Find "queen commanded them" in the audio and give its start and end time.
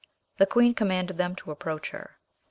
0.47-1.35